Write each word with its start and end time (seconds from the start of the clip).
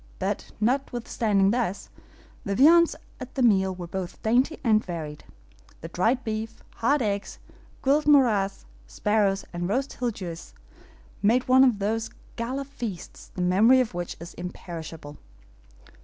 But 0.17 0.51
notwithstanding 0.59 1.51
this, 1.51 1.91
the 2.43 2.55
viands 2.55 2.95
at 3.19 3.35
the 3.35 3.43
meal 3.43 3.75
were 3.75 3.85
both 3.85 4.19
dainty 4.23 4.59
and 4.63 4.83
varied. 4.83 5.23
The 5.81 5.89
dried 5.89 6.23
beef, 6.23 6.63
hard 6.77 7.03
eggs, 7.03 7.37
grilled 7.83 8.07
MOJARRAS, 8.07 8.65
sparrows, 8.87 9.45
and 9.53 9.69
roast 9.69 9.93
HILGUEROS, 9.93 10.55
made 11.21 11.47
one 11.47 11.63
of 11.63 11.77
those 11.77 12.09
gala 12.35 12.65
feasts 12.65 13.27
the 13.35 13.41
memory 13.43 13.79
of 13.79 13.93
which 13.93 14.17
is 14.19 14.33
imperishable. 14.33 15.17